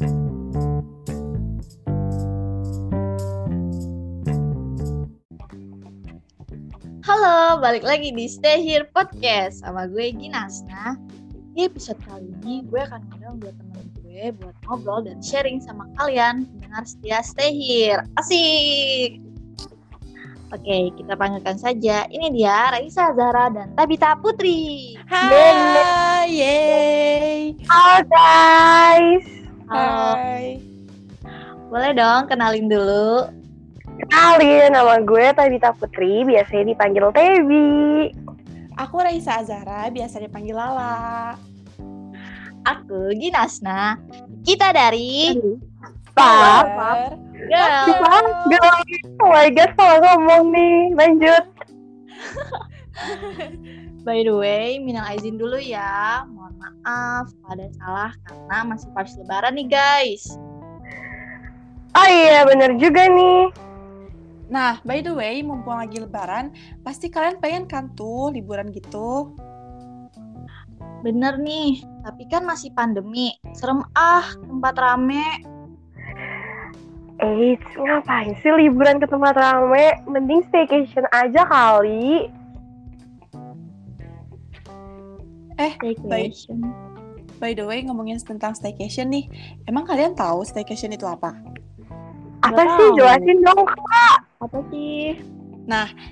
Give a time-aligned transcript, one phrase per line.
[0.00, 0.08] Halo,
[7.60, 10.96] balik lagi di Stay Here Podcast sama gue Ginasna.
[11.52, 15.84] Di episode kali ini gue akan ngundang dua teman gue buat ngobrol dan sharing sama
[16.00, 18.00] kalian pendengar setia Stay Here.
[18.16, 19.20] Asik!
[20.48, 22.08] Oke, kita panggilkan saja.
[22.08, 24.96] Ini dia Raisa Zahra dan Tabita Putri.
[25.12, 27.52] Hai, yeay.
[27.68, 29.39] Halo guys,
[29.70, 30.18] Halo.
[30.18, 30.58] Hai.
[31.70, 33.30] Boleh dong kenalin dulu.
[34.02, 38.10] kenalin nama gue Tabita Putri, biasanya dipanggil Tebi.
[38.74, 41.38] Aku Raisa Azara, biasa dipanggil Lala.
[42.66, 43.94] Aku Ginasna.
[44.42, 45.38] Kita dari
[46.18, 47.14] Pak, Kabar?
[47.46, 47.94] Girl.
[49.22, 51.46] Oh my god, salah ngomong nih, lanjut.
[54.00, 56.24] By the way, minal aizin dulu ya.
[56.24, 60.24] Mohon maaf kalau ada salah karena masih pas lebaran nih guys.
[61.92, 63.52] Oh iya, bener juga nih.
[64.50, 66.50] Nah, by the way, mumpung lagi lebaran,
[66.82, 69.36] pasti kalian pengen kan tuh liburan gitu?
[71.04, 73.36] Bener nih, tapi kan masih pandemi.
[73.52, 75.44] Serem ah, tempat rame.
[77.20, 80.00] Eh, ngapain sih liburan ke tempat rame?
[80.08, 82.39] Mending staycation aja kali.
[85.60, 86.58] Eh, Staycation.
[87.36, 89.28] by the way, ngomongin tentang staycation nih,
[89.68, 91.36] emang kalian tahu staycation itu apa?
[92.40, 92.88] Apa Nggak sih?
[92.88, 92.96] tahu.
[92.96, 93.64] Jelasin dong.
[94.40, 95.20] Apa sih?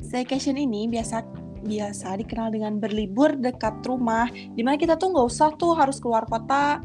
[0.00, 1.22] Staycation ini biasa
[1.64, 6.24] biasa dikenal dengan berlibur dekat rumah, di mana kita tuh nggak usah tuh harus keluar
[6.24, 6.80] kota.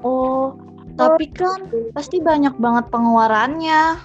[0.00, 0.56] Oh,
[0.96, 3.96] tapi kan pasti banyak banget pengeluarannya.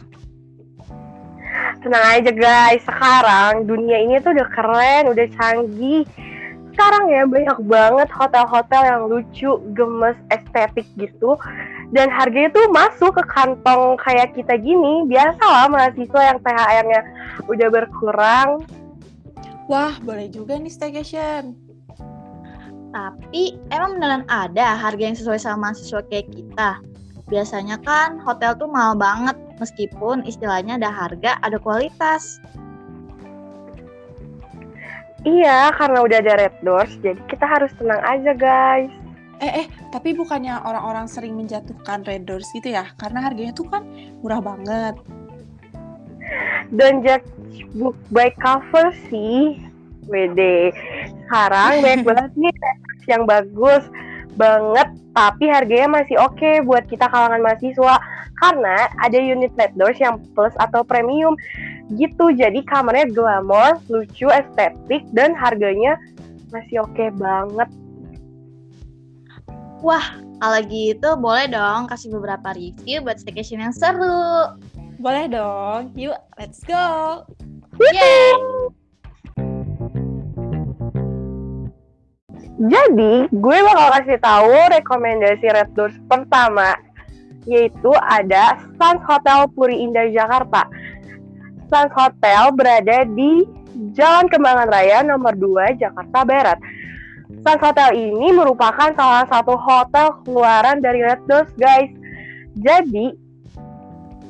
[1.86, 6.02] Tenang aja guys, sekarang dunia ini tuh udah keren, udah canggih.
[6.74, 11.38] Sekarang ya banyak banget hotel-hotel yang lucu, gemes, estetik gitu.
[11.94, 15.06] Dan harganya tuh masuk ke kantong kayak kita gini.
[15.06, 17.02] Biasalah mahasiswa yang THR-nya
[17.54, 18.66] udah berkurang.
[19.70, 21.54] Wah, boleh juga nih staycation.
[22.90, 26.82] Tapi emang beneran ada harga yang sesuai sama mahasiswa kayak kita.
[27.30, 32.40] Biasanya kan hotel tuh mahal banget meskipun istilahnya ada harga, ada kualitas.
[35.26, 38.94] Iya, karena udah ada red doors, jadi kita harus tenang aja guys.
[39.42, 42.88] Eh, eh, tapi bukannya orang-orang sering menjatuhkan red doors gitu ya?
[42.96, 43.84] Karena harganya tuh kan
[44.22, 44.96] murah banget.
[46.72, 47.26] Don't judge
[47.76, 49.60] book by cover sih.
[50.06, 50.72] Wede.
[51.26, 52.56] Sekarang banyak banget nih
[53.10, 53.86] yang bagus
[54.38, 57.96] banget tapi harganya masih oke buat kita kalangan mahasiswa
[58.44, 61.40] karena ada unit red doors yang plus atau premium
[61.96, 65.96] gitu jadi kamarnya glamor, lucu, estetik dan harganya
[66.52, 67.70] masih oke banget.
[70.36, 74.58] Kalau gitu boleh dong kasih beberapa review buat staycation yang seru.
[74.98, 77.22] Boleh dong, yuk let's go!
[77.78, 78.34] Yeay!
[82.56, 86.80] Jadi, gue bakal kasih tahu rekomendasi Red Doors pertama,
[87.44, 90.64] yaitu ada Suns Hotel Puri Indah Jakarta.
[91.68, 93.44] Suns Hotel berada di
[93.92, 96.56] Jalan Kembangan Raya nomor 2 Jakarta Barat.
[97.44, 101.92] Suns Hotel ini merupakan salah satu hotel keluaran dari Red Doors, guys.
[102.56, 103.12] Jadi,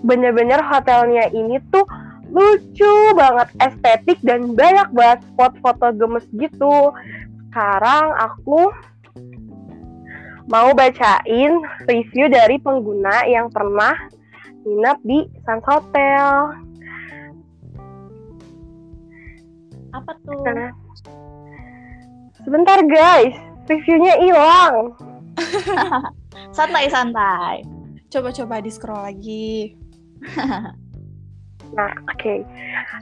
[0.01, 1.85] bener-bener hotelnya ini tuh
[2.33, 6.89] lucu banget, estetik dan banyak banget spot foto gemes gitu
[7.55, 8.67] sekarang aku
[10.51, 11.55] mau bacain
[11.87, 13.95] review dari pengguna yang pernah
[14.67, 16.51] nginep di Suns Hotel.
[19.95, 20.35] Apa tuh?
[20.43, 20.75] Nah,
[22.43, 23.39] sebentar guys,
[23.71, 24.91] reviewnya hilang.
[26.59, 27.63] Santai-santai.
[28.11, 29.79] Coba-coba di scroll lagi.
[31.73, 32.45] Nah, oke.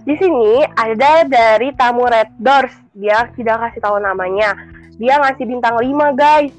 [0.08, 2.74] Di sini ada dari tamu Red Doors.
[2.96, 4.56] Dia tidak kasih tahu namanya.
[4.96, 6.54] Dia ngasih bintang 5, guys.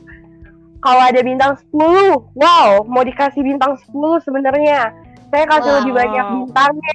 [0.84, 4.92] Kalau ada bintang 10, wow, mau dikasih bintang 10 sebenarnya.
[5.32, 5.78] Saya kasih Wow.
[5.80, 6.92] lebih banyak bintangnya.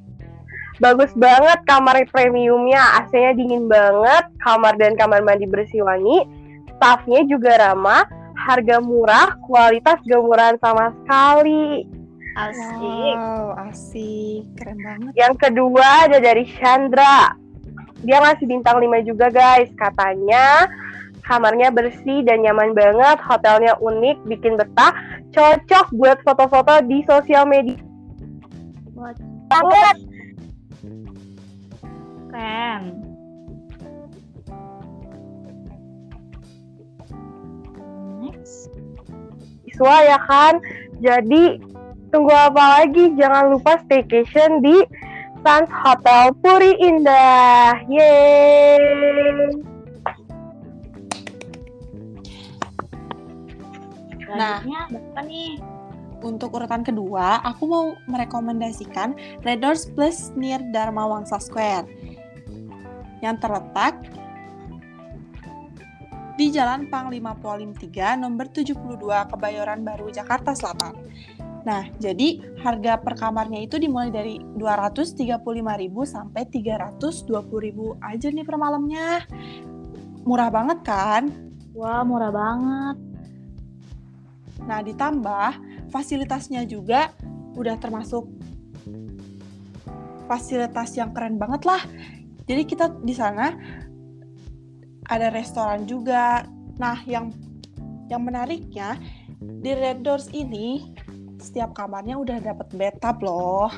[0.79, 6.23] Bagus banget kamar premiumnya, AC-nya dingin banget, kamar dan kamar mandi bersih wangi,
[6.71, 11.83] staffnya juga ramah, harga murah, kualitas gak murahan sama sekali.
[12.39, 13.15] Asik.
[13.19, 14.43] Wow, asik.
[14.55, 15.11] Keren banget.
[15.19, 17.35] Yang kedua ada dari Chandra.
[17.99, 19.67] Dia ngasih bintang 5 juga guys.
[19.75, 20.71] Katanya
[21.27, 24.95] kamarnya bersih dan nyaman banget, hotelnya unik, bikin betah,
[25.29, 27.77] cocok buat foto-foto di sosial media.
[29.49, 29.97] Banget.
[32.29, 32.83] keren.
[38.21, 38.69] Next.
[39.79, 40.61] ya kan.
[40.99, 41.63] Jadi
[42.09, 43.13] tunggu apa lagi?
[43.15, 44.77] Jangan lupa staycation di
[45.45, 47.79] Sans Hotel Puri Indah.
[47.87, 49.55] Yeay.
[54.29, 55.57] Selanjutnya apa nih?
[56.19, 61.87] Untuk urutan kedua, aku mau merekomendasikan Red Doors Plus near Dharma Wangsa Square
[63.23, 63.95] yang terletak
[66.35, 68.99] di Jalan Panglima Polim 3 nomor 72
[69.31, 70.95] Kebayoran Baru Jakarta Selatan.
[71.67, 75.43] Nah, jadi harga per kamarnya itu dimulai dari 235.000
[76.07, 79.27] sampai 320.000 aja nih per malamnya.
[80.23, 81.23] Murah banget kan?
[81.75, 82.97] Wah, murah banget.
[84.63, 85.51] Nah, ditambah
[85.91, 87.11] fasilitasnya juga
[87.57, 88.29] udah termasuk
[90.29, 91.81] fasilitas yang keren banget lah.
[92.45, 93.51] Jadi kita di sana
[95.09, 96.45] ada restoran juga.
[96.77, 97.33] Nah, yang
[98.09, 98.97] yang menariknya
[99.39, 100.93] di Red Doors ini
[101.39, 103.71] setiap kamarnya udah dapat bathtub loh.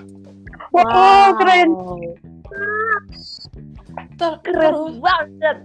[0.73, 1.69] Wow, keren.
[4.17, 5.57] Ter- Keren terus, banget.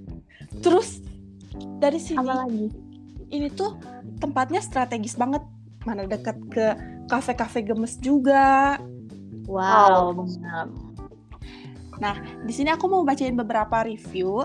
[0.61, 0.89] terus
[1.79, 2.69] dari sini Apa lagi?
[3.29, 3.77] ini tuh
[4.19, 5.43] tempatnya strategis banget.
[5.87, 6.67] Mana dekat ke
[7.07, 8.75] kafe-kafe gemes juga.
[9.47, 10.27] Wow, Oh.
[11.97, 12.17] benar.
[12.43, 14.43] Di sini aku mau bacain beberapa review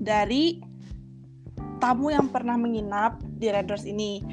[0.00, 0.58] dari
[1.78, 4.24] tamu yang pernah menginap di Red Doors ini.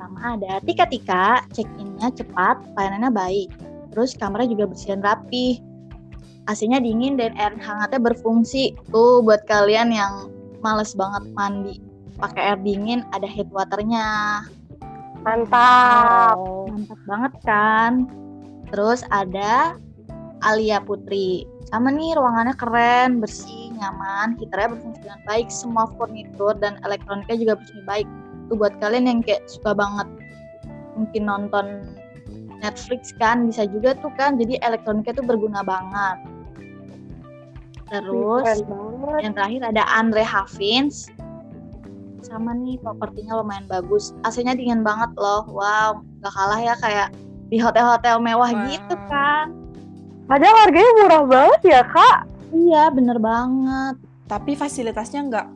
[0.07, 3.51] pertama ada Tika Tika, check-innya cepat, pelayanannya baik.
[3.91, 5.59] Terus kamarnya juga bersih dan rapi.
[6.47, 8.79] AC-nya dingin dan air hangatnya berfungsi.
[8.95, 10.31] Tuh buat kalian yang
[10.63, 11.83] males banget mandi
[12.23, 14.47] pakai air dingin, ada heat waternya.
[15.27, 16.39] Mantap.
[16.71, 17.93] Mantap banget kan?
[18.71, 19.75] Terus ada
[20.47, 21.51] Alia Putri.
[21.67, 27.55] Sama nih ruangannya keren, bersih, nyaman, heaternya berfungsi dengan baik, semua furnitur dan elektroniknya juga
[27.59, 28.07] bersih baik.
[28.47, 30.07] Itu buat kalian yang kayak suka banget
[30.97, 31.67] mungkin nonton
[32.63, 36.19] Netflix kan bisa juga tuh kan jadi elektroniknya tuh berguna banget.
[37.87, 39.21] Terus banget.
[39.23, 41.11] yang terakhir ada Andre Havins.
[42.25, 44.11] Sama nih propertinya lumayan bagus.
[44.27, 45.47] AC-nya dingin banget loh.
[45.47, 47.09] Wow, gak kalah ya kayak
[47.47, 48.67] di hotel-hotel mewah Wow.
[48.67, 49.55] gitu kan.
[50.27, 52.19] Padahal harganya murah banget ya, Kak.
[52.51, 53.95] Iya, bener banget.
[54.27, 55.49] Tapi fasilitasnya nggak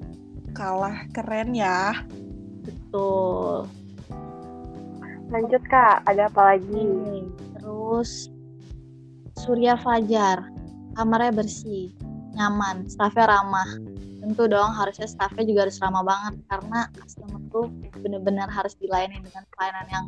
[0.55, 2.07] kalah keren ya.
[2.91, 3.71] Betul.
[5.31, 6.03] Lanjut, Kak.
[6.11, 6.75] Ada apa lagi?
[6.75, 7.23] Oke,
[7.55, 8.35] Terus
[9.39, 10.43] Surya Fajar.
[10.99, 11.95] Kamarnya bersih,
[12.35, 13.71] nyaman, staffnya ramah.
[14.21, 17.71] Tentu dong harusnya staffnya juga harus ramah banget karena customer tuh
[18.03, 20.07] bener-bener harus dilayani dengan pelayanan yang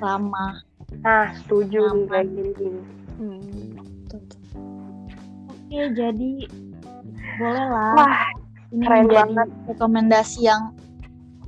[0.00, 0.64] ramah.
[1.04, 2.08] Nah, setuju Nyaman.
[2.08, 2.70] kayak gini.
[3.20, 3.40] Hmm,
[3.76, 4.40] betul, betul.
[5.52, 6.32] Oke, jadi
[7.36, 7.92] boleh lah.
[7.94, 8.16] Wah,
[8.72, 9.48] ini keren menjadi banget.
[9.70, 10.62] rekomendasi yang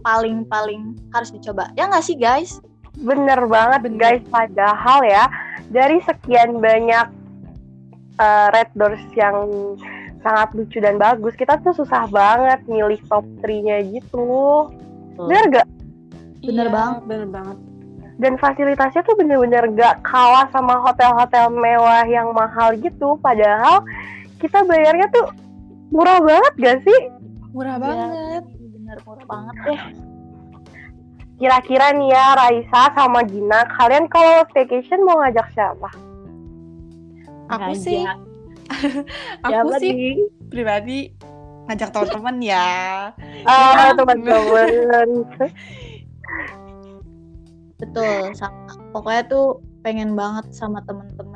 [0.07, 1.75] paling-paling harus dicoba.
[1.75, 2.63] Ya nggak sih guys?
[2.97, 3.99] bener banget Bener.
[4.01, 4.23] guys.
[4.31, 5.29] Padahal ya,
[5.69, 7.07] dari sekian banyak
[8.17, 9.37] uh, Red Doors yang
[10.25, 14.73] sangat lucu dan bagus, kita tuh susah banget milih top 3-nya gitu.
[15.21, 15.69] Bener gak?
[16.41, 17.01] Bener Iya, banget.
[17.05, 17.59] Bener banget.
[18.17, 23.21] Dan fasilitasnya tuh bener-bener gak kalah sama hotel-hotel mewah yang mahal gitu.
[23.21, 23.85] Padahal
[24.41, 25.29] kita bayarnya tuh
[25.93, 27.01] murah banget gak sih?
[27.53, 27.85] Murah Iya.
[27.85, 28.45] banget.
[28.97, 29.81] Bener murah banget deh.
[31.37, 35.93] Kira-kira nih ya Raisa sama Gina, kalian kalau staycation mau ngajak siapa?
[37.53, 38.19] Aku sih, ngajak
[39.45, 40.17] aku siapa sih nih?
[40.49, 41.12] pribadi
[41.69, 42.69] ngajak teman-teman ya.
[43.45, 45.29] Ah, teman-teman.
[47.76, 51.36] betul sama pokoknya tuh pengen banget sama temen-temen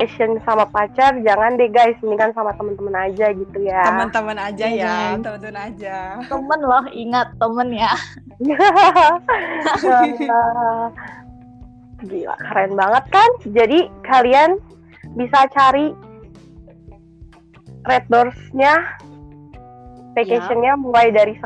[0.00, 3.84] Passion sama pacar jangan deh guys, mendingan sama teman-teman aja gitu ya.
[3.84, 5.20] Teman-teman aja Iya, ya, guys.
[5.20, 5.96] teman-teman aja.
[6.24, 7.92] temen loh ingat temen ya
[12.00, 13.30] Gila, keren banget kan?
[13.44, 14.56] Jadi kalian
[15.14, 15.92] bisa cari
[17.84, 18.72] Red Doors-nya
[20.16, 21.36] vacation-nya mulai dari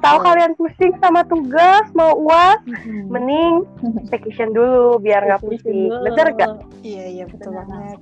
[0.00, 0.26] Atau Betul.
[0.26, 3.12] kalian pusing sama tugas, mau uas, Hmm.
[3.12, 3.68] mending
[4.08, 5.92] vacation dulu biar nggak pusing.
[5.92, 6.08] dulu.
[6.08, 6.50] Bener gak?
[6.80, 8.00] Iya, iya betul banget.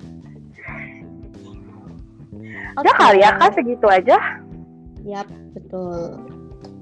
[2.79, 2.91] Ya Oke.
[2.95, 4.19] kali ya kan segitu aja.
[5.03, 6.23] Yap, betul.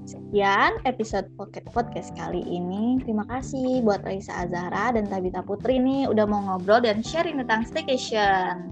[0.05, 3.01] Sekian episode Pocket Podcast kali ini.
[3.01, 7.65] Terima kasih buat Raisa Azahra dan Tabita Putri nih udah mau ngobrol dan sharing tentang
[7.65, 8.71] staycation.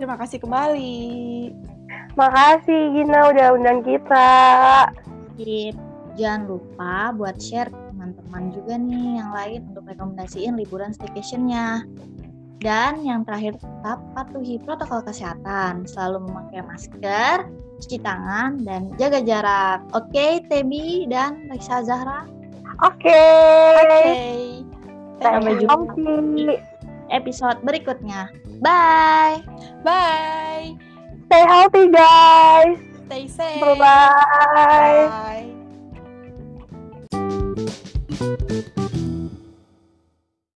[0.00, 1.52] Terima kasih kembali.
[2.16, 4.30] Makasih Gina udah undang kita.
[5.38, 5.74] Sip.
[6.12, 11.88] Jangan lupa buat share ke teman-teman juga nih yang lain untuk rekomendasiin liburan staycationnya.
[12.62, 17.50] Dan yang terakhir tetap patuhi protokol kesehatan, selalu memakai masker,
[17.82, 19.82] cuci tangan, dan jaga jarak.
[19.98, 22.22] Oke, Tebi dan Raisa Zahra,
[22.82, 23.22] Oke.
[23.78, 24.02] Oke.
[25.22, 25.68] Sampai Thank you.
[25.70, 26.56] Oke.
[27.12, 28.32] episode berikutnya.
[28.58, 29.44] Bye!
[29.84, 30.74] Bye.
[31.28, 32.91] Stay healthy guys.
[33.12, 33.60] Stay safe.
[33.60, 35.08] Bye bye.
[35.10, 35.31] Bye.